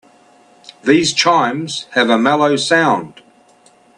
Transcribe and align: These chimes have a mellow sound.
These 0.83 1.13
chimes 1.13 1.85
have 1.91 2.09
a 2.09 2.17
mellow 2.17 2.55
sound. 2.55 3.21